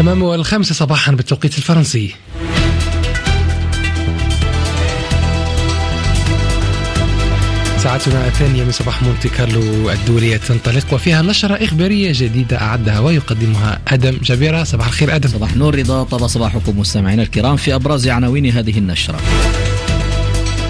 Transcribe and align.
تمام 0.00 0.22
والخامسة 0.22 0.74
صباحا 0.74 1.12
بالتوقيت 1.12 1.58
الفرنسي. 1.58 2.14
ساعتنا 7.78 8.26
الثانية 8.26 8.64
من 8.64 8.72
صباح 8.72 9.02
مونتي 9.02 9.28
كارلو 9.28 9.90
الدولية 9.90 10.36
تنطلق 10.36 10.94
وفيها 10.94 11.22
نشرة 11.22 11.54
إخبارية 11.54 12.12
جديدة 12.14 12.60
أعدها 12.60 13.00
ويقدمها 13.00 13.80
آدم 13.88 14.18
جبيرة 14.22 14.64
صباح 14.64 14.86
الخير 14.86 15.16
آدم. 15.16 15.28
صباح 15.28 15.56
نور 15.56 15.78
رضا 15.78 16.04
طاب 16.04 16.26
صباحكم 16.26 16.78
مستمعينا 16.78 17.22
الكرام 17.22 17.56
في 17.56 17.74
أبرز 17.74 18.08
عناوين 18.08 18.46
هذه 18.46 18.78
النشرة. 18.78 19.20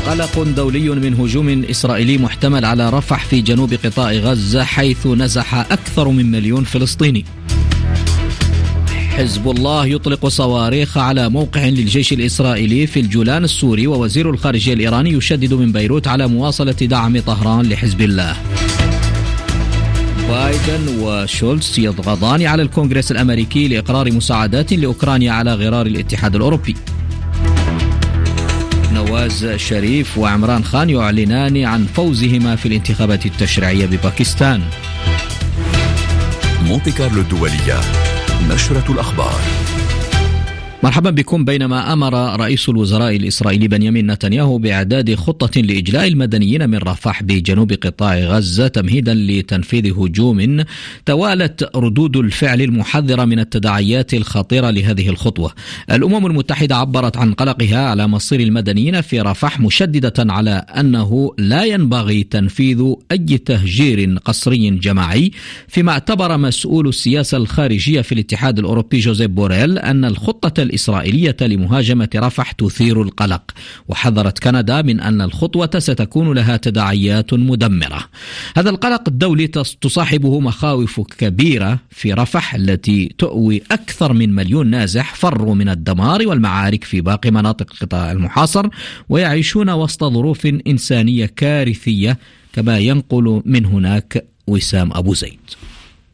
قلق 0.07 0.43
دولي 0.43 0.89
من 0.89 1.15
هجوم 1.15 1.65
إسرائيلي 1.71 2.19
محتمل 2.19 2.65
على 2.65 2.91
رفح 2.91 3.25
في 3.25 3.41
جنوب 3.41 3.75
قطاع 3.85 4.13
غزة 4.13 4.65
حيث 4.65 5.07
نزح 5.07 5.55
أكثر 5.55 6.09
من 6.09 6.31
مليون 6.31 6.65
فلسطيني. 6.65 7.25
حزب 9.21 9.51
الله 9.51 9.87
يطلق 9.87 10.27
صواريخ 10.29 10.99
على 10.99 11.29
موقع 11.29 11.65
للجيش 11.65 12.13
الإسرائيلي 12.13 12.87
في 12.87 13.01
الجولان 13.01 13.45
السوري 13.45 13.87
ووزير 13.87 14.31
الخارجية 14.31 14.73
الإيراني 14.73 15.11
يشدد 15.11 15.55
من 15.55 15.73
بيروت 15.73 16.09
على 16.09 16.27
مواصلة 16.27 16.73
دعم 16.73 17.21
طهران 17.21 17.69
لحزب 17.69 18.01
الله. 18.01 18.37
بايدن 20.29 20.99
وشولتز 21.01 21.79
يضغطان 21.79 22.47
على 22.47 22.63
الكونغرس 22.63 23.11
الأمريكي 23.11 23.69
لإقرار 23.69 24.13
مساعدات 24.13 24.73
لأوكرانيا 24.73 25.33
على 25.33 25.55
غرار 25.55 25.87
الاتحاد 25.87 26.35
الأوروبي. 26.35 26.77
نواز 28.93 29.47
شريف 29.47 30.19
وعمران 30.19 30.65
خان 30.65 30.91
يعلنان 30.91 31.65
عن 31.65 31.87
فوزهما 31.95 32.57
في 32.57 32.67
الانتخابات 32.67 33.27
التشريعية 33.27 33.87
بباكستان. 33.87 34.63
مونتي 36.67 36.93
كارلو 36.93 37.21
الدولية. 37.21 37.81
نشرة 38.49 38.93
الأخبار. 38.93 39.41
مرحبا 40.83 41.11
بكم 41.11 41.45
بينما 41.45 41.93
أمر 41.93 42.41
رئيس 42.41 42.69
الوزراء 42.69 43.17
الإسرائيلي 43.17 43.69
بنيامين 43.69 44.11
نتنياهو 44.11 44.59
بإعداد 44.59 45.15
خطة 45.15 45.61
لإجلاء 45.61 46.09
المدنيين 46.09 46.71
من 46.71 46.79
رفح 46.79 47.23
بجنوب 47.23 47.73
قطاع 47.73 48.19
غزة 48.19 48.69
تمهيدا 48.69 49.15
لتنفيذ 49.15 49.93
هجوم 49.93 50.65
توالت 51.07 51.77
ردود 51.77 52.17
الفعل 52.17 52.63
المحذرة 52.63 53.25
من 53.25 53.39
التداعيات 53.39 54.15
الخطيرة 54.15 54.71
لهذه 54.71 55.09
الخطوة. 55.09 55.53
الأمم 55.91 56.27
المتحدة 56.27 56.77
عبرت 56.77 57.17
عن 57.17 57.33
قلقها 57.33 57.89
على 57.89 58.07
مصير 58.07 58.41
المدنيين 58.41 59.01
في 59.01 59.21
رفح 59.21 59.61
مشددة 59.61 60.33
على 60.33 60.51
أنه 60.51 61.35
لا 61.39 61.65
ينبغي 61.65 62.23
تنفيذ 62.23 62.95
أي 63.13 63.39
تهجير 63.39 64.19
قسري 64.25 64.71
جماعي 64.71 65.31
فيما 65.69 65.93
اعتبر 65.93 66.37
مسؤول 66.37 66.89
السياسة 66.89 67.39
الخارجية 67.39 68.01
في 68.01 68.13
الاتحاد 68.13 68.59
الأوروبي 68.59 68.99
جوزيف 68.99 69.31
بوريل 69.31 69.79
أن 69.79 70.05
الخطة 70.05 70.70
الإسرائيلية 70.71 71.37
لمهاجمة 71.41 72.09
رفح 72.17 72.53
تثير 72.53 73.03
القلق. 73.03 73.51
وحذرت 73.89 74.39
كندا 74.39 74.83
من 74.83 75.01
أن 75.01 75.21
الخطوة 75.21 75.71
ستكون 75.79 76.33
لها 76.33 76.57
تداعيات 76.57 77.35
مدمرة. 77.35 78.05
هذا 78.57 78.71
القلق 78.71 79.03
الدولي 79.09 79.47
تصاحبه 79.81 80.41
مخاوف 80.41 81.01
كبيرة 81.01 81.79
في 81.91 82.13
رفح 82.13 82.55
التي 82.55 83.15
تؤوي 83.19 83.63
أكثر 83.71 84.13
من 84.13 84.35
مليون 84.35 84.67
نازح 84.67 85.15
فروا 85.15 85.55
من 85.55 85.69
الدمار 85.69 86.29
والمعارك 86.29 86.85
في 86.85 87.01
باقي 87.01 87.31
مناطق 87.31 87.67
القطاع 87.73 88.13
المحاصر 88.13 88.69
ويعيشون 89.09 89.71
وسط 89.71 90.05
ظروف 90.05 90.47
إنسانية 90.67 91.27
كارثية 91.27 92.19
كما 92.53 92.79
ينقل 92.79 93.43
من 93.47 93.67
هناك 93.67 94.25
وسام 94.47 94.93
أبو 94.93 95.15
زيد. 95.15 95.41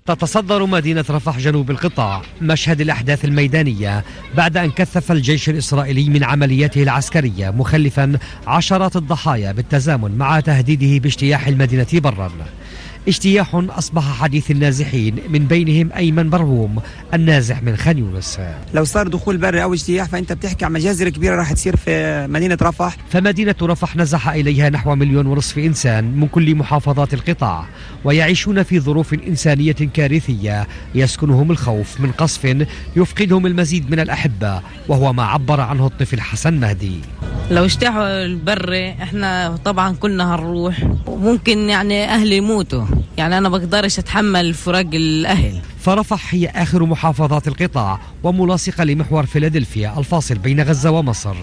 تتصدر 0.07 0.67
مدينة 0.67 1.05
رفح 1.11 1.39
جنوب 1.39 1.71
القطاع 1.71 2.23
مشهد 2.43 2.81
الأحداث 2.81 3.25
الميدانية 3.25 4.05
بعد 4.35 4.57
أن 4.57 4.71
كثف 4.71 5.13
الجيش 5.13 5.48
الإسرائيلي 5.48 6.09
من 6.11 6.25
عملياته 6.25 6.83
العسكرية 6.83 7.51
مخلفا 7.51 8.19
عشرات 8.47 8.97
الضحايا 8.97 9.53
بالتزامن 9.53 10.19
مع 10.19 10.41
تهديده 10.41 11.03
باجتياح 11.03 11.47
المدينة 11.47 11.86
برا. 11.92 12.30
اجتياح 13.08 13.55
أصبح 13.55 14.20
حديث 14.20 14.50
النازحين 14.50 15.17
من 15.28 15.46
بينهم 15.46 15.92
أيمن 15.96 16.30
برهوم 16.30 16.83
النازح 17.14 17.62
من 17.62 17.77
خان 17.77 17.98
يونس. 17.98 18.39
لو 18.74 18.84
صار 18.84 19.08
دخول 19.08 19.36
بري 19.36 19.62
أو 19.62 19.74
اجتياح 19.74 20.08
فأنت 20.08 20.33
بتحكي 20.33 20.64
عن 20.64 20.72
مجازر 20.72 21.08
كبيرة 21.08 21.36
راح 21.36 21.52
تصير 21.52 21.77
في 21.77 22.27
مدينة 22.30 22.58
رفح. 22.62 22.96
فمدينة 23.11 23.55
رفح 23.62 23.96
نزح 23.96 24.28
إليها 24.28 24.70
نحو 24.70 24.94
مليون 24.94 25.27
ونصف 25.27 25.58
إنسان 25.58 26.05
من 26.05 26.28
كل 26.28 26.55
محافظات 26.55 27.14
القطاع 27.14 27.67
ويعيشون 28.05 28.62
في 28.62 28.80
ظروف 28.80 29.14
إنسانية 29.14 29.73
كارثية 29.73 30.67
يسكنهم 30.94 31.50
الخوف 31.50 32.00
من 32.00 32.11
قصف 32.11 32.67
يفقدهم 32.96 33.46
المزيد 33.46 33.90
من 33.90 34.00
الأحبة 34.00 34.61
وهو 34.88 35.12
ما 35.12 35.24
عبر 35.24 35.61
عنه 35.61 35.86
الطفل 35.86 36.20
حسن 36.20 36.55
مهدي. 36.55 37.00
لو 37.51 37.64
اجتاحوا 37.64 38.24
البر 38.24 38.95
إحنا 39.02 39.57
طبعا 39.64 39.95
كلنا 39.95 40.34
هنروح. 40.34 40.90
وممكن 41.07 41.58
يعني 41.58 42.05
أهلي 42.05 42.36
يموتوا. 42.36 42.84
يعني 43.18 43.39
أنا 43.39 43.48
بقدرش 43.48 43.98
أتحمل 43.98 44.55
فراق 44.55 44.86
الأهل. 44.95 45.61
فرفح 45.80 46.35
هي 46.35 46.46
آخر 46.48 46.85
محافظات 46.85 47.48
القطاع 47.48 48.01
وملاصقة 48.23 48.85
لمحور 48.85 49.27
فيلادلفيا 49.27 49.95
الفاصل 49.98 50.35
بين 50.35 50.61
غزة 50.61 50.90
ومصر 50.90 51.36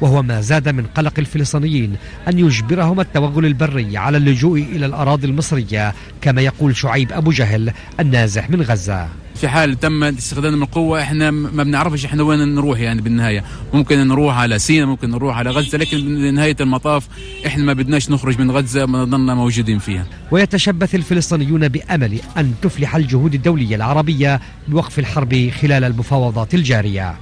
وهو 0.00 0.22
ما 0.22 0.40
زاد 0.40 0.68
من 0.68 0.86
قلق 0.86 1.12
الفلسطينيين 1.18 1.96
أن 2.28 2.38
يجبرهم 2.38 3.00
التوغل 3.00 3.46
البري 3.46 3.96
على 3.96 4.16
اللجوء 4.16 4.58
إلى 4.58 4.86
الأراضي 4.86 5.26
المصرية 5.26 5.94
كما 6.20 6.42
يقول 6.42 6.76
شعيب 6.76 7.12
أبو 7.12 7.30
جهل 7.30 7.72
النازح 8.00 8.50
من 8.50 8.62
غزة. 8.62 9.08
في 9.40 9.48
حال 9.48 9.80
تم 9.80 10.04
استخدام 10.04 10.52
من 10.52 10.62
القوة 10.62 11.02
إحنا 11.02 11.30
ما 11.30 11.62
بنعرفش 11.62 12.04
إحنا 12.04 12.22
وين 12.22 12.54
نروح 12.54 12.80
يعني 12.80 13.00
بالنهاية. 13.00 13.44
ممكن 13.74 14.08
نروح 14.08 14.38
على 14.38 14.58
سينا 14.58 14.86
ممكن 14.86 15.10
نروح 15.10 15.38
على 15.38 15.50
غزة 15.50 15.78
لكن 15.78 15.98
بنهاية 15.98 16.56
المطاف 16.60 17.08
إحنا 17.46 17.64
ما 17.64 17.72
بدناش 17.72 18.10
نخرج 18.10 18.38
من 18.38 18.50
غزة 18.50 18.86
ما 18.86 19.04
ضلنا 19.04 19.34
موجودين 19.34 19.78
فيها. 19.78 20.06
ويتشبث 20.30 20.94
الفلسطينيون 20.94 21.68
بأمل 21.68 22.20
أن 22.36 22.54
تفلح 22.62 22.96
الجهود 22.96 23.34
الدولية 23.34 23.76
العربية 23.76 24.40
بوقف 24.68 24.98
الحرب 24.98 25.50
خلال 25.62 25.84
المفاوضات 25.84 26.54
الجارية. 26.54 27.14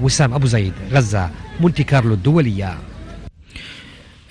وسام 0.00 0.34
أبو 0.34 0.46
زيد 0.46 0.72
غزة 0.92 1.30
مونتي 1.60 1.84
كارلو 1.84 2.14
الدولية. 2.14 2.78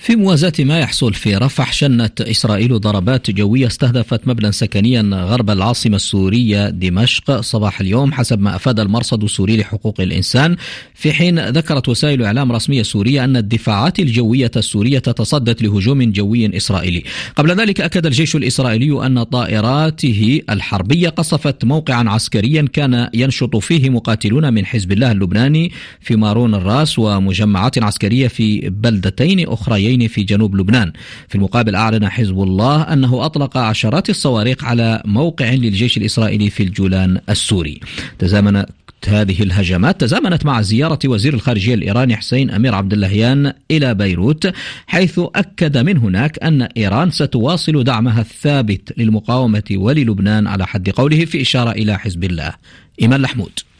في 0.05 0.15
موازاة 0.15 0.53
ما 0.59 0.79
يحصل 0.79 1.13
في 1.13 1.35
رفح 1.35 1.73
شنت 1.73 2.21
إسرائيل 2.21 2.79
ضربات 2.79 3.31
جوية 3.31 3.67
استهدفت 3.67 4.27
مبنى 4.27 4.51
سكنيا 4.51 5.01
غرب 5.01 5.49
العاصمة 5.49 5.95
السورية 5.95 6.69
دمشق 6.69 7.41
صباح 7.41 7.81
اليوم 7.81 8.13
حسب 8.13 8.39
ما 8.39 8.55
أفاد 8.55 8.79
المرصد 8.79 9.23
السوري 9.23 9.57
لحقوق 9.57 10.01
الإنسان. 10.01 10.55
في 10.95 11.13
حين 11.13 11.49
ذكرت 11.49 11.89
وسائل 11.89 12.23
إعلام 12.23 12.51
رسمية 12.51 12.83
سورية 12.83 13.23
أن 13.23 13.37
الدفاعات 13.37 13.99
الجوية 13.99 14.51
السورية 14.55 14.99
تصدت 14.99 15.61
لهجوم 15.61 16.11
جوي 16.11 16.57
إسرائيلي. 16.57 17.03
قبل 17.35 17.51
ذلك 17.51 17.81
أكد 17.81 18.05
الجيش 18.05 18.35
الإسرائيلي 18.35 19.05
أن 19.05 19.23
طائراته 19.23 20.41
الحربية 20.49 21.09
قصفت 21.09 21.65
موقعا 21.65 22.09
عسكريا 22.09 22.67
كان 22.73 23.09
ينشط 23.13 23.55
فيه 23.55 23.89
مقاتلون 23.89 24.53
من 24.53 24.65
حزب 24.65 24.91
الله 24.91 25.11
اللبناني 25.11 25.71
في 26.01 26.15
مارون 26.15 26.55
الراس 26.55 26.99
ومجمعات 26.99 27.83
عسكرية 27.83 28.27
في 28.27 28.69
بلدتين 28.69 29.47
أخريين 29.47 29.94
الحوثيين 29.95 30.07
في 30.07 30.23
جنوب 30.23 30.55
لبنان. 30.55 30.91
في 31.27 31.35
المقابل 31.35 31.75
أعلن 31.75 32.09
حزب 32.09 32.43
الله 32.43 32.81
أنه 32.81 33.25
أطلق 33.25 33.57
عشرات 33.57 34.09
الصواريخ 34.09 34.63
على 34.63 35.01
موقع 35.05 35.53
للجيش 35.53 35.97
الإسرائيلي 35.97 36.49
في 36.49 36.63
الجولان 36.63 37.19
السوري. 37.29 37.79
تزامن 38.19 38.65
هذه 39.07 39.43
الهجمات 39.43 40.01
تزامنت 40.01 40.45
مع 40.45 40.61
زيارة 40.61 40.99
وزير 41.05 41.33
الخارجية 41.33 41.73
الإيراني 41.73 42.15
حسين 42.15 42.51
أمير 42.51 42.75
عبد 42.75 42.93
اللهيان 42.93 43.53
إلى 43.71 43.93
بيروت 43.93 44.53
حيث 44.87 45.19
أكد 45.35 45.77
من 45.77 45.97
هناك 45.97 46.43
أن 46.43 46.61
إيران 46.61 47.11
ستواصل 47.11 47.83
دعمها 47.83 48.21
الثابت 48.21 48.93
للمقاومة 48.97 49.69
وللبنان 49.71 50.47
على 50.47 50.65
حد 50.65 50.89
قوله 50.89 51.25
في 51.25 51.41
إشارة 51.41 51.71
إلى 51.71 51.99
حزب 51.99 52.23
الله. 52.23 52.53
إيمان 53.01 53.21
لحمود. 53.21 53.74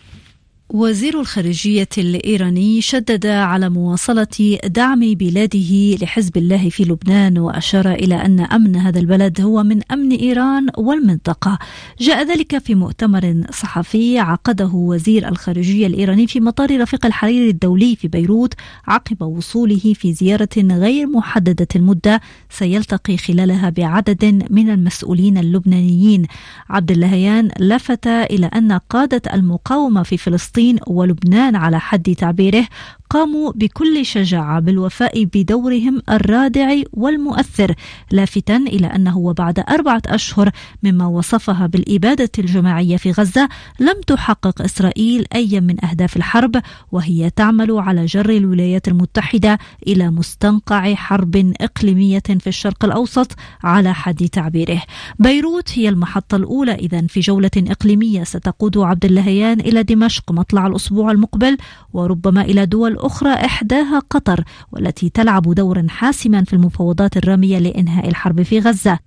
وزير 0.70 1.20
الخارجية 1.20 1.88
الإيراني 1.98 2.82
شدد 2.82 3.26
على 3.26 3.70
مواصلة 3.70 4.58
دعم 4.66 5.00
بلاده 5.00 5.96
لحزب 6.02 6.38
الله 6.38 6.70
في 6.70 6.84
لبنان 6.84 7.38
وأشار 7.38 7.92
إلى 7.92 8.16
أن 8.16 8.40
أمن 8.40 8.76
هذا 8.76 9.00
البلد 9.00 9.42
هو 9.42 9.64
من 9.64 9.82
أمن 9.92 10.12
إيران 10.12 10.68
والمنطقة. 10.78 11.60
جاء 12.00 12.24
ذلك 12.28 12.58
في 12.58 12.76
مؤتمر 12.76 13.44
صحفي 13.52 14.20
عقده 14.20 14.72
وزير 14.74 15.28
الخارجية 15.28 15.88
الإيراني 15.88 16.28
في 16.28 16.40
مطار 16.40 16.82
رفيق 16.82 17.06
الحريري 17.06 17.50
الدولي 17.50 17.96
في 17.96 18.08
بيروت 18.08 18.54
عقب 18.88 19.22
وصوله 19.22 19.94
في 19.96 20.14
زيارة 20.14 20.58
غير 20.58 21.08
محددة 21.08 21.68
المدة 21.76 22.22
سيلتقي 22.50 23.18
خلالها 23.18 23.70
بعدد 23.70 24.46
من 24.50 24.70
المسؤولين 24.70 25.38
اللبنانيين. 25.38 26.26
عبد 26.70 26.92
اللهيان 26.92 27.52
لفت 27.60 28.08
إلى 28.08 28.46
أن 28.46 28.72
قادة 28.72 29.22
المقاومة 29.34 30.04
في 30.04 30.18
فلسطين 30.18 30.55
فلسطين 30.56 30.80
ولبنان 30.88 31.56
على 31.56 31.80
حد 31.80 32.16
تعبيره 32.18 32.68
قاموا 33.10 33.52
بكل 33.56 34.06
شجاعة 34.06 34.60
بالوفاء 34.60 35.24
بدورهم 35.24 36.02
الرادع 36.10 36.82
والمؤثر 36.94 37.76
لافتا 38.12 38.58
إلى 38.58 38.88
أنه 38.88 39.18
وبعد 39.18 39.60
أربعة 39.60 40.02
أشهر 40.08 40.50
مما 40.84 41.08
وصفها 41.08 41.68
بالإبادة 41.68 42.30
الجماعية 42.40 42.98
في 42.98 43.12
غزة 43.12 43.50
لم 43.80 44.02
تحقق 44.08 44.62
إسرائيل 44.62 45.26
أي 45.36 45.62
من 45.62 45.86
أهداف 45.86 46.18
الحرب 46.18 46.62
وهي 46.92 47.30
تعمل 47.30 47.72
على 47.72 48.06
جر 48.06 48.30
الولايات 48.30 48.88
المتحدة 48.88 49.60
إلى 49.88 50.10
مستنقع 50.10 50.94
حرب 50.94 51.54
إقليمية 51.62 52.24
في 52.40 52.48
الشرق 52.48 52.86
الأوسط 52.86 53.32
على 53.64 53.94
حد 53.94 54.30
تعبيره. 54.32 54.82
بيروت 55.20 55.78
هي 55.78 55.90
المحطة 55.90 56.36
الأولى 56.36 56.76
إذا 56.76 57.08
في 57.08 57.20
جولة 57.20 57.52
إقليمية 57.58 58.24
ستقود 58.24 58.78
عبد 58.78 59.06
اللهيان 59.06 59.60
إلى 59.60 59.84
دمشق 59.84 60.32
مطلع 60.32 60.68
الأسبوع 60.68 61.12
المقبل 61.12 61.58
وربما 61.94 62.42
إلى 62.42 62.66
دول 62.66 62.95
أخرى 62.96 63.34
إحداها 63.34 64.00
قطر 64.00 64.44
والتي 64.72 65.10
تلعب 65.10 65.54
دورا 65.54 65.86
حاسما 65.90 66.44
في 66.44 66.54
المفاوضات 66.54 67.18
الرامية 67.18 67.60
لإنهاء 67.60 68.08
الحرب 68.08 68.42
في 68.42 68.60
غزة. 68.60 69.00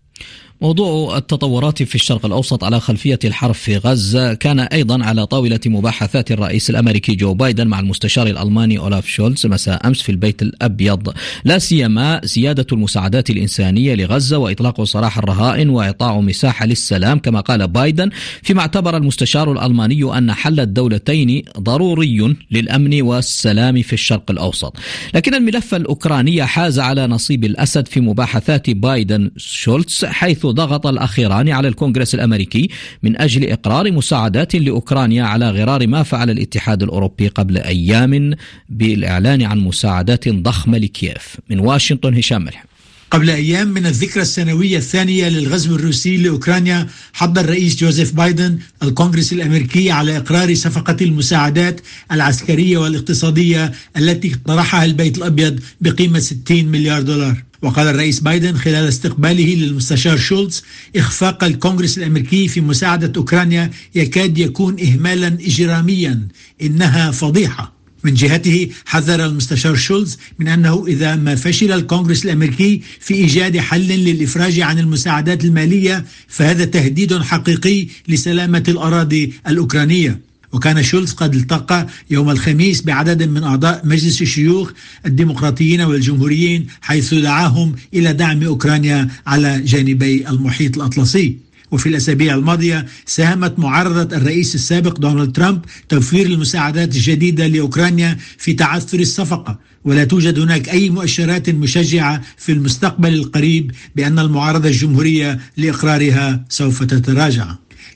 موضوع 0.61 1.17
التطورات 1.17 1.83
في 1.83 1.95
الشرق 1.95 2.27
الأوسط 2.27 2.65
على 2.65 2.81
خلفية 2.81 3.19
الحرب 3.25 3.55
في 3.55 3.77
غزة 3.77 4.35
كان 4.35 4.61
أيضا 4.61 5.05
على 5.05 5.27
طاولة 5.27 5.61
مباحثات 5.67 6.33
الرئيس 6.33 6.71
الأمريكي 6.71 7.15
جو 7.15 7.35
بايدن 7.35 7.67
مع 7.67 7.81
المستشار 7.81 8.27
الألماني 8.27 8.79
أولاف 8.79 9.07
شولز 9.07 9.47
مساء 9.47 9.87
أمس 9.87 10.03
في 10.03 10.13
البيت 10.13 10.43
الأبيض. 10.43 11.13
لا 11.45 11.59
سيما 11.59 12.21
زيادة 12.25 12.67
المساعدات 12.73 13.31
الإنسانية 13.31 13.95
لغزة 13.95 14.39
وإطلاق 14.39 14.85
سراح 14.85 15.19
الرهائن 15.19 15.69
وإعطاء 15.69 16.21
مساحة 16.21 16.67
للسلام 16.67 17.19
كما 17.19 17.41
قال 17.41 17.69
بايدن 17.69 18.11
فيما 18.43 18.61
اعتبر 18.61 18.97
المستشار 18.97 19.53
الألماني 19.53 20.19
أن 20.19 20.33
حل 20.33 20.61
الدولتين 20.61 21.43
ضروري 21.59 22.37
للأمن 22.51 23.03
والسلام 23.03 23.83
في 23.83 23.93
الشرق 23.93 24.31
الأوسط. 24.31 24.77
لكن 25.15 25.35
الملف 25.35 25.75
الأوكراني 25.75 26.45
حاز 26.45 26.79
على 26.79 27.07
نصيب 27.07 27.45
الأسد 27.45 27.89
في 27.89 28.01
مباحثات 28.01 28.71
بايدن 28.71 29.31
شولتز 29.37 30.05
حيث 30.05 30.48
ضغط 30.51 30.87
الأخيران 30.87 31.49
على 31.49 31.69
الكونغرس 31.69 32.15
الأمريكي 32.15 32.69
من 33.03 33.21
أجل 33.21 33.51
إقرار 33.51 33.93
مساعدات 33.93 34.55
لأوكرانيا 34.55 35.25
على 35.25 35.51
غرار 35.51 35.87
ما 35.87 36.03
فعل 36.03 36.31
الاتحاد 36.31 36.83
الأوروبي 36.83 37.29
قبل 37.29 37.59
أيام 37.59 38.35
بالإعلان 38.69 39.43
عن 39.43 39.59
مساعدات 39.59 40.29
ضخمة 40.29 40.79
لكييف. 40.79 41.37
من 41.51 41.61
واشنطن 41.61 42.15
هشام 42.15 42.43
ملحم. 42.43 42.67
قبل 43.11 43.31
أيام 43.31 43.69
من 43.69 43.87
الذكرى 43.87 44.23
السنوية 44.23 44.77
الثانية 44.77 45.29
للغزو 45.29 45.77
الروسي 45.77 46.17
لأوكرانيا 46.17 46.89
حض 47.13 47.39
الرئيس 47.39 47.77
جوزيف 47.77 48.13
بايدن 48.13 48.59
الكونغرس 48.83 49.33
الأمريكي 49.33 49.91
على 49.91 50.17
إقرار 50.17 50.55
صفقة 50.55 50.97
المساعدات 51.01 51.81
العسكرية 52.13 52.79
والاقتصادية 52.79 53.73
التي 53.97 54.37
طرحها 54.47 54.85
البيت 54.85 55.19
الأبيض 55.19 55.61
بقيمة 55.81 56.19
60 56.19 56.65
مليار 56.65 57.03
دولار. 57.03 57.45
وقال 57.63 57.89
الرئيس 57.89 58.21
بايدن 58.21 58.57
خلال 58.57 58.89
استقباله 58.89 59.55
للمستشار 59.55 60.17
شولتز 60.17 60.65
إخفاق 60.97 61.45
الكونغرس 61.45 61.99
الأمريكي 61.99 62.49
في 62.49 62.61
مساعدة 62.61 63.13
أوكرانيا 63.17 63.71
يكاد 63.95 64.39
يكون 64.39 64.81
إهمالا 64.81 65.27
إجراميا 65.27 66.29
إنها 66.63 67.11
فضيحة. 67.11 67.78
من 68.05 68.15
جهته 68.15 68.69
حذر 68.87 69.27
المستشار 69.27 69.77
شولز 69.77 70.19
من 70.39 70.49
أنه 70.49 70.87
إذا 70.87 71.17
ما 71.17 71.35
فشل 71.35 71.73
الكونغرس 71.73 72.25
الأمريكي 72.25 72.83
في 73.01 73.15
إيجاد 73.15 73.57
حل 73.57 73.89
للإفراج 73.89 74.61
عن 74.61 74.79
المساعدات 74.79 75.45
المالية 75.45 76.05
فهذا 76.29 76.65
تهديد 76.65 77.19
حقيقي 77.23 77.87
لسلامة 78.09 78.65
الأراضي 78.69 79.33
الأوكرانية. 79.49 80.29
وكان 80.53 80.83
شولز 80.83 81.13
قد 81.13 81.35
التقى 81.35 81.87
يوم 82.11 82.31
الخميس 82.31 82.83
بعدد 82.83 83.23
من 83.23 83.43
أعضاء 83.43 83.87
مجلس 83.87 84.23
الشيوخ 84.23 84.73
الديمقراطيين 85.07 85.81
والجمهوريين 85.81 86.67
حيث 86.81 87.15
دعاهم 87.15 87.75
إلى 87.95 88.13
دعم 88.13 88.43
أوكرانيا 88.43 89.09
على 89.27 89.61
جانبي 89.61 90.29
المحيط 90.29 90.77
الأطلسي. 90.77 91.48
وفي 91.71 91.89
الأسابيع 91.89 92.35
الماضية 92.35 92.87
ساهمت 93.07 93.59
معارضة 93.59 94.17
الرئيس 94.17 94.55
السابق 94.55 94.99
دونالد 94.99 95.33
ترامب 95.37 95.61
توفير 95.89 96.27
المساعدات 96.27 96.95
الجديدة 96.95 97.47
لأوكرانيا 97.47 98.19
في 98.39 98.53
تعثر 98.55 99.01
الصفقة 99.01 99.59
ولا 99.85 100.05
توجد 100.05 100.39
هناك 100.39 100.69
أي 100.69 100.91
مؤشرات 100.91 101.51
مشجعة 101.51 102.23
في 102.37 102.53
المستقبل 102.53 103.15
القريب 103.15 103.71
بأن 103.97 104.19
المعارضة 104.19 104.69
الجمهورية 104.69 105.41
لإقرارها 105.57 106.45
سوف 106.49 106.83
تتراجع. 106.83 107.55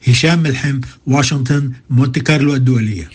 هشام 0.08 0.42
ملحم 0.42 0.80
واشنطن 1.06 1.72
مونتي 1.90 2.20
كارلو 2.20 2.54
الدولية. 2.54 3.08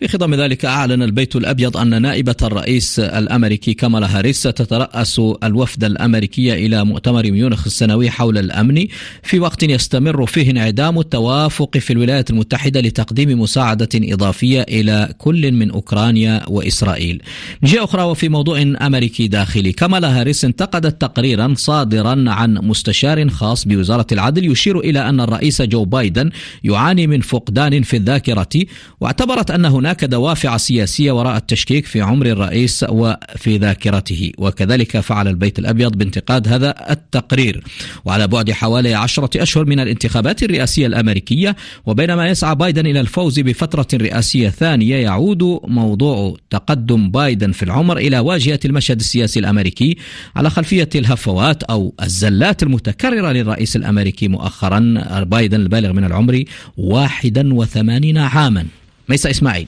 في 0.00 0.08
خضم 0.08 0.34
ذلك 0.34 0.64
أعلن 0.64 1.02
البيت 1.02 1.36
الأبيض 1.36 1.76
أن 1.76 2.02
نائبة 2.02 2.36
الرئيس 2.42 2.98
الأمريكي 2.98 3.74
كامالا 3.74 4.18
هاريس 4.18 4.38
ستترأس 4.38 5.20
الوفد 5.44 5.84
الأمريكي 5.84 6.66
إلى 6.66 6.84
مؤتمر 6.84 7.30
ميونخ 7.30 7.66
السنوي 7.66 8.10
حول 8.10 8.38
الأمن. 8.38 8.86
في 9.22 9.38
وقت 9.38 9.62
يستمر 9.62 10.26
فيه 10.26 10.50
انعدام 10.50 10.98
التوافق 10.98 11.78
في 11.78 11.92
الولايات 11.92 12.30
المتحدة 12.30 12.80
لتقديم 12.80 13.40
مساعدة 13.40 13.88
إضافية 13.94 14.62
إلى 14.62 15.14
كل 15.18 15.52
من 15.52 15.70
أوكرانيا 15.70 16.42
وإسرائيل. 16.48 17.22
من 17.62 17.68
جهة 17.68 17.84
أخرى 17.84 18.02
وفي 18.02 18.28
موضوع 18.28 18.62
أمريكي 18.62 19.28
داخلي 19.28 19.72
كامالا 19.72 20.20
هاريس 20.20 20.44
انتقدت 20.44 21.00
تقريرا 21.00 21.54
صادرا 21.56 22.24
عن 22.30 22.54
مستشار 22.54 23.28
خاص 23.28 23.64
بوزارة 23.64 24.06
العدل 24.12 24.52
يشير 24.52 24.78
إلى 24.78 25.08
أن 25.08 25.20
الرئيس 25.20 25.62
جو 25.62 25.84
بايدن 25.84 26.30
يعاني 26.64 27.06
من 27.06 27.20
فقدان 27.20 27.82
في 27.82 27.96
الذاكرة 27.96 28.64
واعتبرت 29.00 29.50
أن 29.50 29.64
هناك 29.64 29.89
هناك 29.90 30.04
دوافع 30.04 30.56
سياسية 30.56 31.12
وراء 31.12 31.36
التشكيك 31.36 31.86
في 31.86 32.00
عمر 32.00 32.26
الرئيس 32.26 32.84
وفي 32.88 33.58
ذاكرته. 33.58 34.32
وكذلك 34.38 35.00
فعل 35.00 35.28
البيت 35.28 35.58
الأبيض 35.58 35.96
بانتقاد 35.96 36.48
هذا 36.48 36.74
التقرير. 36.90 37.64
وعلى 38.04 38.26
بعد 38.26 38.50
حوالي 38.50 38.94
عشرة 38.94 39.42
أشهر 39.42 39.64
من 39.64 39.80
الانتخابات 39.80 40.42
الرئاسية 40.42 40.86
الأمريكية 40.86 41.56
وبينما 41.86 42.28
يسعى 42.28 42.54
بايدن 42.54 42.86
إلى 42.86 43.00
الفوز 43.00 43.40
بفترة 43.40 43.86
رئاسية 43.94 44.48
ثانية 44.48 44.96
يعود 44.96 45.42
موضوع 45.64 46.36
تقدم 46.50 47.10
بايدن 47.10 47.52
في 47.52 47.62
العمر 47.62 47.98
إلى 47.98 48.18
واجهة 48.18 48.60
المشهد 48.64 49.00
السياسي 49.00 49.40
الأمريكي 49.40 49.96
على 50.36 50.50
خلفية 50.50 50.88
الهفوات 50.94 51.62
أو 51.62 51.94
الزلات 52.02 52.62
المتكررة 52.62 53.32
للرئيس 53.32 53.76
الأمريكي 53.76 54.28
مؤخرا. 54.28 54.80
بايدن 55.22 55.60
البالغ 55.60 55.92
من 55.92 56.04
العمر 56.04 56.44
81 56.76 58.18
عاما. 58.18 58.66
ميسا 59.08 59.30
إسماعيل. 59.30 59.66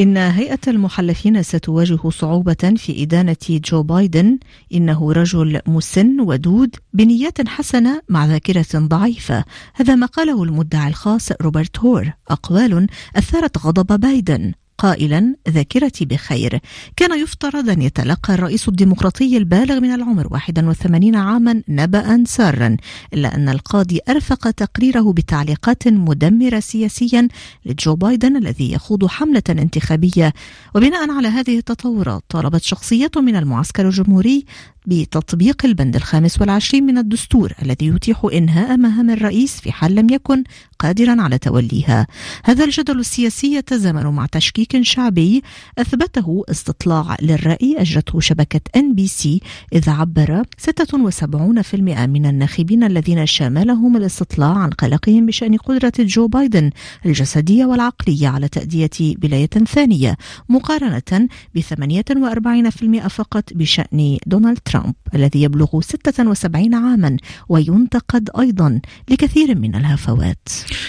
إن 0.00 0.16
هيئة 0.16 0.58
المحلفين 0.68 1.42
ستواجه 1.42 2.10
صعوبة 2.10 2.74
في 2.76 3.02
إدانة 3.02 3.36
جو 3.50 3.82
بايدن. 3.82 4.38
إنه 4.74 5.12
رجل 5.12 5.60
مسن 5.66 6.20
ودود 6.20 6.76
بنيات 6.92 7.48
حسنة 7.48 8.02
مع 8.08 8.26
ذاكرة 8.26 8.66
ضعيفة. 8.76 9.44
هذا 9.74 9.94
ما 9.94 10.06
قاله 10.06 10.42
المدعي 10.42 10.88
الخاص 10.88 11.32
روبرت 11.32 11.78
هور. 11.78 12.12
أقوال 12.28 12.86
أثارت 13.16 13.58
غضب 13.58 14.00
بايدن. 14.00 14.52
قائلا 14.78 15.34
ذاكرتي 15.48 16.04
بخير. 16.04 16.60
كان 16.96 17.22
يفترض 17.22 17.70
أن 17.70 17.82
يتلقى 17.82 18.34
الرئيس 18.34 18.68
الديمقراطي 18.68 19.36
البالغ 19.36 19.80
من 19.80 19.94
العمر 19.94 20.28
81 20.30 21.16
عاما 21.16 21.62
نبأ 21.68 22.24
سارا 22.26 22.76
إلا 23.14 23.34
أن 23.34 23.48
القاضي 23.48 24.00
أرفق 24.08 24.50
تقريره 24.50 25.12
بتعليقات 25.12 25.88
مدمرة 25.88 26.60
سياسيا 26.60 27.28
لجو 27.66 27.94
بايدن 27.94 28.36
الذي 28.36 28.72
يخوض 28.72 29.06
حملة 29.06 29.42
انتخابية. 29.50 30.32
وبناء 30.74 31.10
على 31.10 31.28
هذه 31.28 31.58
التطورات 31.58 32.22
طالبت 32.28 32.62
شخصية 32.62 33.10
من 33.16 33.36
المعسكر 33.36 33.86
الجمهوري 33.86 34.44
بتطبيق 34.86 35.64
البند 35.64 35.96
الخامس 35.96 36.40
والعشرين 36.40 36.86
من 36.86 36.98
الدستور 36.98 37.52
الذي 37.62 37.86
يتيح 37.86 38.26
إنهاء 38.32 38.76
مهام 38.76 39.10
الرئيس 39.10 39.60
في 39.60 39.72
حال 39.72 39.94
لم 39.94 40.10
يكن 40.10 40.44
قادرا 40.78 41.22
على 41.22 41.38
توليها. 41.38 42.06
هذا 42.44 42.64
الجدل 42.64 42.98
السياسي 42.98 43.54
يتزامن 43.54 44.06
مع 44.06 44.26
تشكيك 44.62 44.82
شعبي 44.82 45.42
أثبته 45.78 46.44
استطلاع 46.50 47.16
للرأي 47.22 47.76
أجرته 47.78 48.20
شبكة 48.20 48.60
ان 48.76 48.94
بي 48.94 49.06
سي 49.06 49.40
إذ 49.72 49.90
عبر 49.90 50.42
76% 50.70 51.74
من 51.74 52.26
الناخبين 52.26 52.84
الذين 52.84 53.26
شملهم 53.26 53.96
الاستطلاع 53.96 54.58
عن 54.58 54.70
قلقهم 54.70 55.26
بشأن 55.26 55.56
قدرة 55.56 55.92
جو 55.98 56.28
بايدن 56.28 56.70
الجسدية 57.06 57.64
والعقلية 57.64 58.28
على 58.28 58.48
تأدية 58.48 59.16
ولاية 59.24 59.46
ثانية 59.46 60.16
مقارنة 60.48 61.28
ب 61.54 61.60
48% 61.60 63.08
فقط 63.08 63.44
بشأن 63.54 64.18
دونالد 64.26 64.58
ترامب 64.58 64.94
الذي 65.14 65.42
يبلغ 65.42 65.80
76 65.80 66.74
عاما 66.74 67.16
وينتقد 67.48 68.30
أيضا 68.38 68.80
لكثير 69.10 69.58
من 69.58 69.74
الهفوات. 69.74 70.48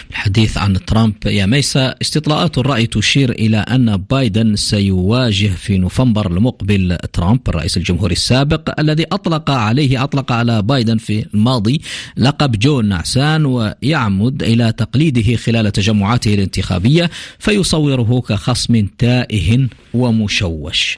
الحديث 0.09 0.57
عن 0.57 0.85
ترامب 0.85 1.15
يا 1.25 1.45
ميسا 1.45 1.95
استطلاعات 2.01 2.57
الرأي 2.57 2.87
تشير 2.87 3.31
إلى 3.31 3.62
أن 3.63 3.97
بايدن 3.97 4.55
سيواجه 4.55 5.47
في 5.47 5.77
نوفمبر 5.77 6.31
المقبل 6.31 6.97
ترامب 7.13 7.39
الرئيس 7.49 7.77
الجمهوري 7.77 8.13
السابق 8.13 8.79
الذي 8.79 9.05
أطلق 9.11 9.51
عليه 9.51 10.03
أطلق 10.03 10.31
على 10.31 10.61
بايدن 10.61 10.97
في 10.97 11.25
الماضي 11.33 11.81
لقب 12.17 12.59
جو 12.59 12.79
النعسان 12.79 13.45
ويعمد 13.45 14.43
إلى 14.43 14.71
تقليده 14.71 15.35
خلال 15.35 15.71
تجمعاته 15.71 16.33
الانتخابية 16.33 17.09
فيصوره 17.39 18.21
كخصم 18.21 18.87
تائه 18.97 19.67
ومشوش. 19.93 20.97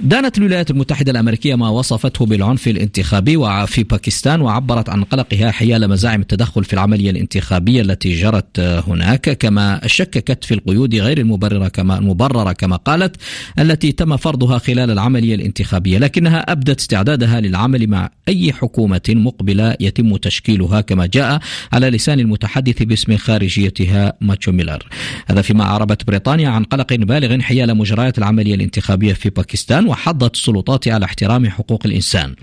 دانت 0.00 0.38
الولايات 0.38 0.70
المتحدة 0.70 1.10
الأمريكية 1.10 1.54
ما 1.54 1.68
وصفته 1.68 2.26
بالعنف 2.26 2.68
الانتخابي 2.68 3.66
في 3.66 3.82
باكستان 3.82 4.40
وعبرت 4.40 4.88
عن 4.88 5.04
قلقها 5.04 5.50
حيال 5.50 5.88
مزاعم 5.88 6.20
التدخل 6.20 6.64
في 6.64 6.72
العملية 6.72 7.10
الانتخابية 7.10 7.80
التي 7.82 8.20
جرت 8.20 8.60
هناك 8.60 9.30
كما 9.30 9.80
شككت 9.86 10.44
في 10.44 10.54
القيود 10.54 10.94
غير 10.94 11.18
المبررة 11.18 11.68
كما 11.68 11.89
المبررة 11.98 12.52
كما 12.52 12.76
قالت 12.76 13.16
التي 13.58 13.92
تم 13.92 14.16
فرضها 14.16 14.58
خلال 14.58 14.90
العملية 14.90 15.34
الانتخابية 15.34 15.98
لكنها 15.98 16.52
أبدت 16.52 16.80
استعدادها 16.80 17.40
للعمل 17.40 17.86
مع 17.86 18.10
أي 18.28 18.52
حكومة 18.52 19.00
مقبلة 19.08 19.76
يتم 19.80 20.16
تشكيلها 20.16 20.80
كما 20.80 21.06
جاء 21.06 21.40
على 21.72 21.90
لسان 21.90 22.20
المتحدث 22.20 22.82
باسم 22.82 23.16
خارجيتها 23.16 24.12
ماتشو 24.20 24.52
ميلر. 24.52 24.86
هذا 25.26 25.42
فيما 25.42 25.64
أعربت 25.64 26.06
بريطانيا 26.06 26.48
عن 26.48 26.64
قلق 26.64 26.94
بالغ 26.94 27.40
حيال 27.40 27.76
مجريات 27.76 28.18
العملية 28.18 28.54
الانتخابية 28.54 29.12
في 29.12 29.30
باكستان 29.30 29.86
وحضت 29.86 30.34
السلطات 30.34 30.88
على 30.88 31.04
احترام 31.04 31.50
حقوق 31.50 31.82
الإنسان. 31.86 32.34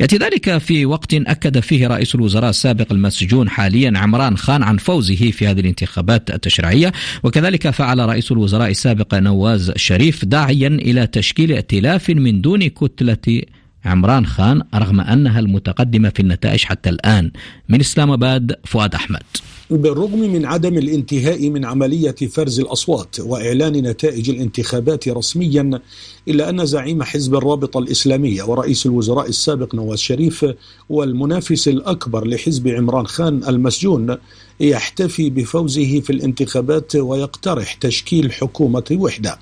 يأتي 0.00 0.16
ذلك 0.16 0.58
في 0.58 0.86
وقت 0.86 1.14
أكد 1.14 1.60
فيه 1.60 1.86
رئيس 1.86 2.14
الوزراء 2.14 2.50
السابق 2.50 2.92
المسجون 2.92 3.48
حاليا 3.48 3.92
عمران 3.96 4.36
خان 4.36 4.62
عن 4.62 4.76
فوزه 4.76 5.30
في 5.30 5.46
هذه 5.46 5.60
الانتخابات 5.60 6.30
التشريعية 6.30 6.92
وكذلك 7.22 7.70
فعل 7.70 7.98
رئيس 7.98 8.32
الوزراء 8.32 8.70
السابق 8.70 8.89
نواز 9.14 9.72
شريف 9.76 10.24
داعيا 10.24 10.68
إلى 10.68 11.06
تشكيل 11.06 11.52
ائتلاف 11.52 12.10
من 12.10 12.40
دون 12.40 12.68
كتلة 12.68 13.42
عمران 13.84 14.26
خان 14.26 14.62
رغم 14.74 15.00
أنها 15.00 15.40
المتقدمة 15.40 16.08
في 16.08 16.20
النتائج 16.20 16.64
حتى 16.64 16.90
الآن. 16.90 17.30
من 17.68 17.80
إسلام 17.80 18.10
آباد 18.10 18.56
فؤاد 18.64 18.94
أحمد. 18.94 19.22
بالرغم 19.70 20.20
من 20.20 20.46
عدم 20.46 20.78
الانتهاء 20.78 21.48
من 21.48 21.64
عملية 21.64 22.14
فرز 22.30 22.60
الأصوات 22.60 23.20
وإعلان 23.20 23.72
نتائج 23.72 24.30
الانتخابات 24.30 25.08
رسميا 25.08 25.80
إلا 26.28 26.50
أن 26.50 26.66
زعيم 26.66 27.02
حزب 27.02 27.34
الرابطة 27.34 27.78
الإسلامية 27.78 28.42
ورئيس 28.42 28.86
الوزراء 28.86 29.28
السابق 29.28 29.74
نواز 29.74 29.98
شريف 29.98 30.46
والمنافس 30.88 31.68
الأكبر 31.68 32.26
لحزب 32.26 32.68
عمران 32.68 33.06
خان 33.06 33.44
المسجون 33.48 34.16
يحتفي 34.60 35.30
بفوزه 35.30 36.00
في 36.00 36.10
الانتخابات 36.10 36.96
ويقترح 36.96 37.74
تشكيل 37.74 38.32
حكومة 38.32 38.84
وحدة. 38.92 39.38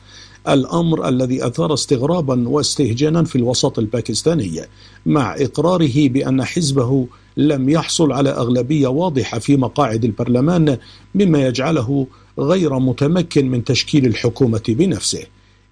الأمر 0.48 1.08
الذي 1.08 1.46
أثار 1.46 1.74
استغرابا 1.74 2.48
واستهجانا 2.48 3.24
في 3.24 3.36
الوسط 3.36 3.78
الباكستاني 3.78 4.60
مع 5.06 5.34
إقراره 5.34 6.08
بأن 6.08 6.44
حزبه 6.44 7.06
لم 7.38 7.68
يحصل 7.68 8.12
على 8.12 8.30
أغلبية 8.30 8.88
واضحة 8.88 9.38
في 9.38 9.56
مقاعد 9.56 10.04
البرلمان 10.04 10.78
مما 11.14 11.46
يجعله 11.46 12.06
غير 12.38 12.78
متمكن 12.78 13.50
من 13.50 13.64
تشكيل 13.64 14.06
الحكومة 14.06 14.62
بنفسه. 14.68 15.22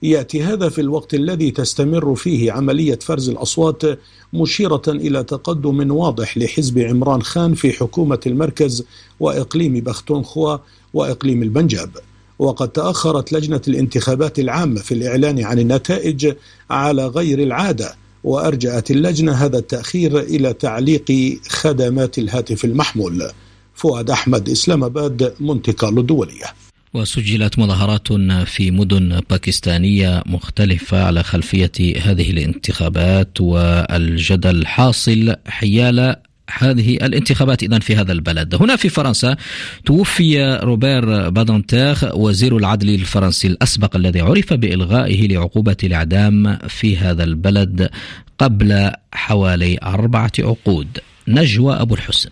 يأتي 0.02 0.42
هذا 0.42 0.68
في 0.68 0.80
الوقت 0.80 1.14
الذي 1.14 1.50
تستمر 1.50 2.14
فيه 2.14 2.52
عملية 2.52 2.98
فرز 3.02 3.28
الأصوات 3.28 3.82
مشيرة 4.32 4.82
إلى 4.88 5.24
تقدم 5.24 5.90
واضح 5.92 6.38
لحزب 6.38 6.78
عمران 6.78 7.22
خان 7.22 7.54
في 7.54 7.72
حكومة 7.72 8.20
المركز 8.26 8.84
وإقليم 9.20 9.80
بختونخوا 9.80 10.56
وإقليم 10.94 11.42
البنجاب. 11.42 11.90
وقد 12.38 12.68
تأخرت 12.68 13.32
لجنة 13.32 13.60
الانتخابات 13.68 14.38
العامة 14.38 14.80
في 14.80 14.94
الإعلان 14.94 15.44
عن 15.44 15.58
النتائج 15.58 16.34
على 16.70 17.06
غير 17.06 17.42
العادة 17.42 17.94
وأرجأت 18.26 18.90
اللجنة 18.90 19.32
هذا 19.32 19.58
التأخير 19.58 20.20
إلى 20.20 20.52
تعليق 20.52 21.38
خدمات 21.48 22.18
الهاتف 22.18 22.64
المحمول. 22.64 23.30
فؤاد 23.76 24.10
أحمد 24.10 24.48
إسلام 24.48 24.84
آباد 24.84 25.34
مونتي 25.40 25.72
كارلو 25.72 26.00
الدولية 26.00 26.44
وسجلت 26.94 27.58
مظاهرات 27.58 28.12
في 28.46 28.70
مدن 28.70 29.20
باكستانية 29.30 30.22
مختلفة 30.26 31.02
على 31.02 31.22
خلفية 31.22 31.72
هذه 32.02 32.30
الانتخابات 32.30 33.40
والجدل 33.40 34.66
حاصل 34.66 35.36
حيال 35.46 36.16
هذه 36.50 36.94
الانتخابات 36.94 37.62
إذن 37.62 37.78
في 37.78 37.96
هذا 37.96 38.12
البلد. 38.12 38.54
هنا 38.54 38.76
في 38.76 38.88
فرنسا 38.88 39.36
توفي 39.84 40.60
روبير 40.62 41.28
بادانتير 41.28 41.96
وزير 42.14 42.56
العدل 42.56 42.94
الفرنسي 42.94 43.48
الأسبق 43.48 43.96
الذي 43.96 44.20
عرف 44.20 44.52
بإلغائه 44.52 45.28
لعقوبة 45.28 45.76
الإعدام 45.84 46.58
في 46.68 46.96
هذا 46.96 47.24
البلد 47.24 47.90
قبل 48.38 48.90
حوالي 49.12 49.78
أربعة 49.82 50.32
عقود. 50.38 50.98
نجوى 51.28 51.74
أبو 51.74 51.94
الحسن. 51.94 52.30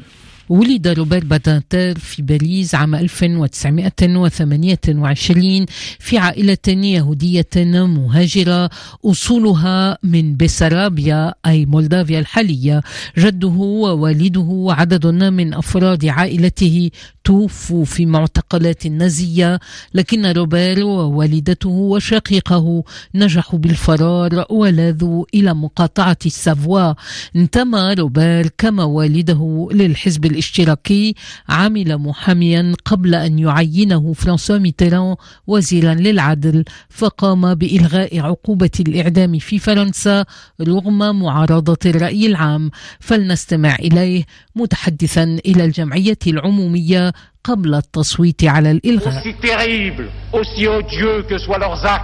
ولد 0.48 0.88
روبير 0.88 1.24
بادانتير 1.24 1.98
في 1.98 2.22
باريس 2.22 2.74
عام 2.74 2.94
1928 2.94 5.66
في 5.98 6.18
عائلة 6.18 6.58
يهودية 6.68 7.46
مهاجرة 7.56 8.70
أصولها 9.04 9.98
من 10.02 10.36
بسرابيا 10.36 11.34
أي 11.46 11.66
مولدافيا 11.66 12.18
الحالية. 12.18 12.82
جده 13.18 13.48
ووالده 13.48 14.40
وعدد 14.40 15.06
من 15.06 15.54
أفراد 15.54 16.06
عائلته 16.06 16.90
توفوا 17.24 17.84
في 17.84 18.06
معتقلات 18.06 18.86
النازية 18.86 19.60
لكن 19.94 20.26
روبير 20.26 20.84
ووالدته 20.84 21.68
وشقيقه 21.70 22.84
نجحوا 23.14 23.58
بالفرار 23.58 24.44
ولاذوا 24.50 25.24
إلى 25.34 25.54
مقاطعة 25.54 26.16
السافوا. 26.26 26.92
انتمى 27.36 27.94
روبير 27.94 28.50
كما 28.58 28.84
والده 28.84 29.68
للحزب 29.72 30.24
الاشتراكي 30.24 31.14
عمل 31.48 31.98
محاميا 31.98 32.72
قبل 32.84 33.14
أن 33.14 33.38
يعينه 33.38 34.12
فرانسوا 34.12 34.58
ميتيران 34.58 35.16
وزيرا 35.46 35.94
للعدل 35.94 36.64
فقام 36.88 37.54
بإلغاء 37.54 38.20
عقوبة 38.20 38.70
الإعدام 38.80 39.38
في 39.38 39.58
فرنسا 39.58 40.24
رغم 40.60 41.20
معارضة 41.20 41.78
الرأي 41.86 42.26
العام. 42.26 42.70
فلنستمع 43.00 43.74
إليه 43.74 44.24
متحدثا 44.56 45.38
إلى 45.46 45.64
الجمعية 45.64 46.18
العمومية 46.26 47.13
قبل 47.44 47.74
التصويت 47.74 48.44
على 48.44 48.70
الإلغاء. 48.70 49.22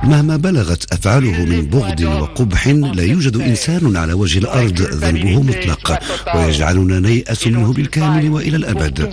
مهما 0.05 0.37
بلغت 0.37 0.93
أفعاله 0.93 1.45
من 1.45 1.67
بغض 1.67 2.00
وقبح 2.00 2.67
لا 2.69 3.02
يوجد 3.02 3.37
إنسان 3.37 3.97
على 3.97 4.12
وجه 4.12 4.38
الأرض 4.38 4.81
ذنبه 4.81 5.43
مطلق 5.43 5.99
ويجعلنا 6.37 7.00
نيأس 7.00 7.47
منه 7.47 7.73
بالكامل 7.73 8.31
وإلى 8.31 8.57
الأبد. 8.57 9.11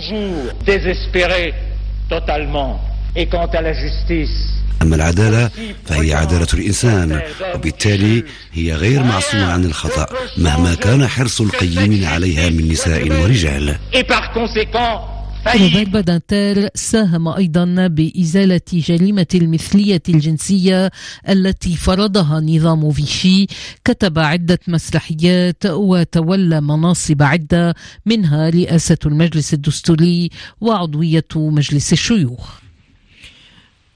أما 4.82 4.96
العدالة 4.96 5.50
فهي 5.86 6.14
عدالة 6.14 6.46
الإنسان 6.54 7.20
وبالتالي 7.54 8.24
هي 8.52 8.74
غير 8.74 9.02
معصومة 9.02 9.52
عن 9.52 9.64
الخطأ 9.64 10.06
مهما 10.38 10.74
كان 10.74 11.06
حرص 11.06 11.40
القيمين 11.40 12.04
عليها 12.04 12.50
من 12.50 12.68
نساء 12.68 13.08
ورجال. 13.22 13.76
روبير 15.46 15.88
بادانتير 15.88 16.68
ساهم 16.74 17.28
أيضا 17.28 17.86
بإزالة 17.86 18.60
جريمة 18.72 19.26
المثلية 19.34 20.02
الجنسية 20.08 20.90
التي 21.28 21.76
فرضها 21.76 22.40
نظام 22.40 22.90
فيشي 22.92 23.46
كتب 23.84 24.18
عدة 24.18 24.58
مسرحيات 24.68 25.66
وتولى 25.66 26.60
مناصب 26.60 27.22
عدة 27.22 27.74
منها 28.06 28.50
رئاسة 28.50 28.98
المجلس 29.06 29.54
الدستوري 29.54 30.30
وعضوية 30.60 31.24
مجلس 31.36 31.92
الشيوخ. 31.92 32.67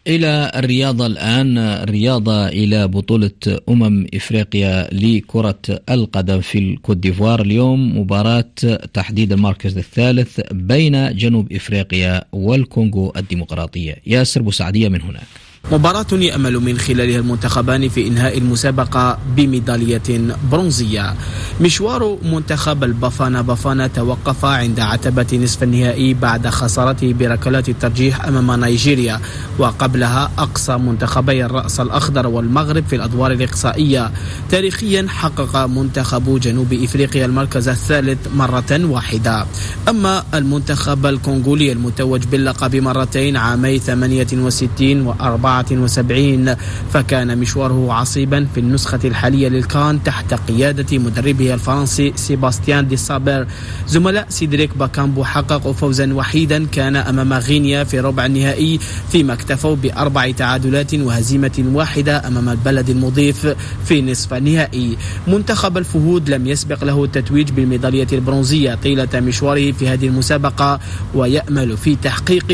إلى 0.07 0.53
الرياضة 0.55 1.07
الآن 1.07 1.59
الرياضة 1.59 2.49
إلى 2.49 2.89
بطولة 2.89 3.31
أمم 3.69 4.07
إفريقيا 4.15 4.95
لكرة 4.95 5.59
القدم 5.91 6.41
في 6.41 6.59
الكوت 6.59 6.97
ديفوار. 6.97 7.41
اليوم 7.41 7.99
مباراة 7.99 8.55
تحديد 8.95 9.33
المركز 9.33 9.79
الثالث 9.79 10.41
بين 10.53 11.17
جنوب 11.17 11.53
إفريقيا 11.53 12.25
والكونغو 12.33 13.13
الديمقراطية. 13.17 13.97
ياسر 14.07 14.43
بوسعدية 14.43 14.89
من 14.89 15.03
هناك. 15.03 15.27
مباراة 15.71 16.07
يأمل 16.13 16.59
من 16.61 16.79
خلالها 16.79 17.19
المنتخبان 17.19 17.89
في 17.89 18.09
إنهاء 18.09 18.39
المسابقة 18.39 19.19
بميدالية 19.37 20.03
برونزية. 20.51 21.15
مشوار 21.61 22.19
منتخب 22.23 22.85
البافانا 22.85 23.43
بافانا 23.43 23.87
توقف 23.87 24.45
عند 24.45 24.81
عتبة 24.81 25.27
نصف 25.33 25.63
النهائي 25.63 26.15
بعد 26.15 26.49
خسارته 26.49 27.13
بركلات 27.13 27.69
الترجيح 27.69 28.25
أمام 28.25 28.65
نيجيريا 28.65 29.21
وقبلها 29.59 30.31
أقصى 30.39 30.77
منتخبي 30.77 31.45
الرأس 31.45 31.81
الأخضر 31.81 32.27
والمغرب 32.27 32.85
في 32.87 32.97
الأدوار 32.97 33.33
الإقصائية. 33.33 34.11
تاريخيا 34.51 35.07
حقق 35.09 35.67
منتخب 35.67 36.41
جنوب 36.41 36.73
إفريقيا 36.73 37.27
المركز 37.27 37.69
الثالث 37.69 38.19
مرة 38.37 38.81
واحدة. 38.85 39.47
أما 39.89 40.25
المنتخب 40.35 41.07
الكونغولي 41.07 41.73
المتوج 41.73 42.25
باللقب 42.25 42.77
مرتين 42.77 43.37
عامي 43.37 43.79
68 43.79 45.07
و 45.07 45.13
74 45.59 46.57
فكان 46.93 47.39
مشواره 47.39 47.93
عصيبا 47.93 48.47
في 48.55 48.61
النسخة 48.61 48.99
الحالية 49.05 49.49
للكان 49.49 50.03
تحت 50.03 50.35
قيادة 50.35 50.99
مدربه 50.99 51.55
الفرنسي 51.55 52.13
سيباستيان 52.17 52.89
دي 52.89 52.97
سابر. 52.97 53.47
زملاء 53.89 54.27
سيدريك 54.29 54.77
باكامبو 54.77 55.25
حققوا 55.25 55.73
فوزا 55.73 56.15
وحيدا 56.15 56.67
كان 56.67 56.97
أمام 56.97 57.33
غينيا 57.33 57.85
في 57.85 58.01
ربع 58.01 58.27
النهائي 58.27 58.79
فيما 59.13 59.33
اكتفوا 59.33 59.77
بأربع 59.77 60.31
تعادلات 60.31 60.95
وهزيمة 60.95 61.65
واحدة 61.73 62.27
أمام 62.29 62.49
البلد 62.49 62.91
المضيف 62.91 63.47
في 63.85 64.03
نصف 64.03 64.35
النهائي. 64.35 64.97
منتخب 65.27 65.79
الفهود 65.79 66.31
لم 66.31 66.47
يسبق 66.47 66.85
له 66.85 67.05
التتويج 67.05 67.51
بالميدالية 67.51 68.07
البرونزية 68.13 68.75
طيلة 68.75 69.09
مشواره 69.15 69.73
في 69.73 69.89
هذه 69.89 70.07
المسابقة 70.07 70.81
ويأمل 71.15 71.77
في 71.77 71.97
تحقيقها. 71.97 72.53